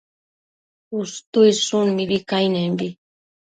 [0.99, 2.87] Ushtuidshun mibi cainembi